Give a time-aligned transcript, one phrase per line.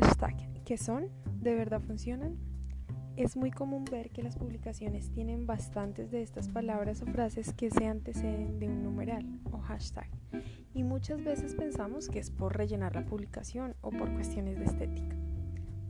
[0.00, 1.08] Hashtag, ¿qué son?
[1.40, 2.36] ¿De verdad funcionan?
[3.16, 7.68] Es muy común ver que las publicaciones tienen bastantes de estas palabras o frases que
[7.68, 10.08] se anteceden de un numeral o hashtag
[10.72, 15.16] y muchas veces pensamos que es por rellenar la publicación o por cuestiones de estética.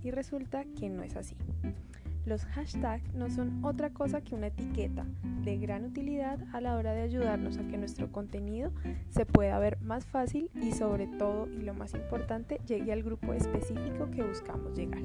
[0.02, 1.36] Y resulta que no es así.
[2.28, 5.06] Los hashtags no son otra cosa que una etiqueta
[5.44, 8.70] de gran utilidad a la hora de ayudarnos a que nuestro contenido
[9.08, 13.32] se pueda ver más fácil y sobre todo, y lo más importante, llegue al grupo
[13.32, 15.04] específico que buscamos llegar.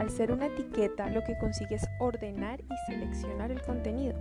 [0.00, 4.16] Al ser una etiqueta, lo que consigue es ordenar y seleccionar el contenido,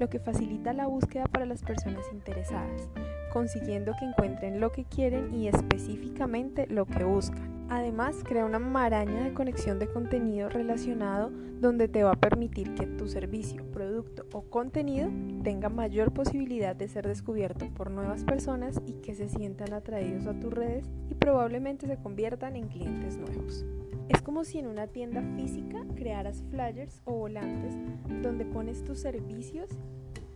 [0.00, 2.88] lo que facilita la búsqueda para las personas interesadas,
[3.30, 7.51] consiguiendo que encuentren lo que quieren y específicamente lo que buscan.
[7.74, 12.86] Además, crea una maraña de conexión de contenido relacionado donde te va a permitir que
[12.86, 15.08] tu servicio, producto o contenido
[15.42, 20.38] tenga mayor posibilidad de ser descubierto por nuevas personas y que se sientan atraídos a
[20.38, 23.64] tus redes y probablemente se conviertan en clientes nuevos.
[24.10, 27.74] Es como si en una tienda física crearas flyers o volantes
[28.22, 29.70] donde pones tus servicios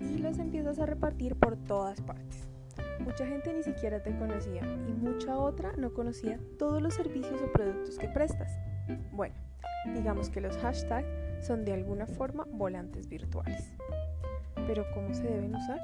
[0.00, 2.55] y los empiezas a repartir por todas partes.
[3.00, 7.52] Mucha gente ni siquiera te conocía y mucha otra no conocía todos los servicios o
[7.52, 8.58] productos que prestas.
[9.12, 9.34] Bueno,
[9.94, 11.08] digamos que los hashtags
[11.46, 13.72] son de alguna forma volantes virtuales.
[14.66, 15.80] Pero ¿cómo se deben usar?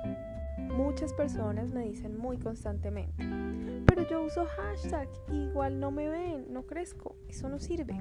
[0.59, 3.25] Muchas personas me dicen muy constantemente,
[3.87, 8.01] pero yo uso hashtag igual no me ven, no crezco, eso no sirve.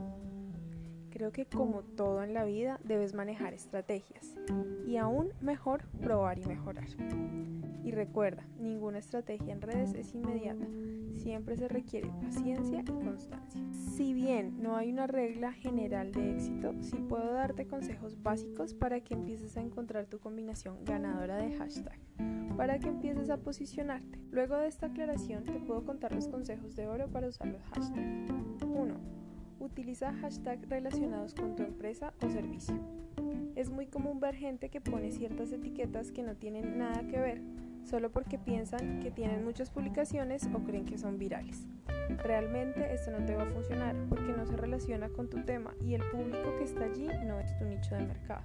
[1.11, 4.33] Creo que como todo en la vida debes manejar estrategias
[4.87, 6.87] y aún mejor probar y mejorar.
[7.83, 10.65] Y recuerda, ninguna estrategia en redes es inmediata,
[11.15, 13.61] siempre se requiere paciencia y constancia.
[13.71, 19.01] Si bien no hay una regla general de éxito, sí puedo darte consejos básicos para
[19.01, 21.99] que empieces a encontrar tu combinación ganadora de hashtag,
[22.55, 24.19] para que empieces a posicionarte.
[24.31, 28.31] Luego de esta aclaración te puedo contar los consejos de oro para usar los hashtags.
[28.63, 29.00] 1
[29.71, 32.75] Utiliza hashtags relacionados con tu empresa o servicio.
[33.55, 37.41] Es muy común ver gente que pone ciertas etiquetas que no tienen nada que ver,
[37.85, 41.67] solo porque piensan que tienen muchas publicaciones o creen que son virales.
[42.17, 45.93] Realmente esto no te va a funcionar porque no se relaciona con tu tema y
[45.93, 48.43] el público que está allí no es tu nicho de mercado.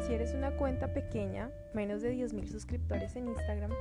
[0.00, 3.72] Si eres una cuenta pequeña, menos de 10.000 suscriptores en Instagram,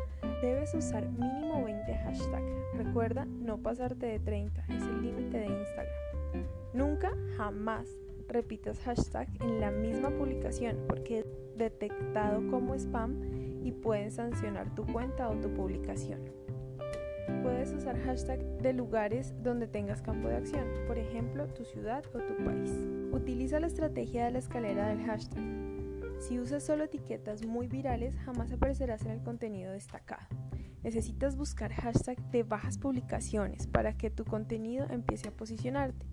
[0.42, 2.52] debes usar mínimo 20 hashtags.
[2.76, 6.17] Recuerda no pasarte de 30, es el límite de Instagram.
[6.74, 7.88] Nunca, jamás
[8.28, 14.86] repitas hashtag en la misma publicación porque es detectado como spam y pueden sancionar tu
[14.86, 16.20] cuenta o tu publicación.
[17.44, 22.20] Puedes usar hashtag de lugares donde tengas campo de acción, por ejemplo, tu ciudad o
[22.20, 22.72] tu país.
[23.12, 25.44] Utiliza la estrategia de la escalera del hashtag.
[26.20, 30.26] Si usas solo etiquetas muy virales, jamás aparecerás en el contenido destacado.
[30.84, 36.06] Necesitas buscar hashtag de bajas publicaciones para que tu contenido empiece a posicionarte.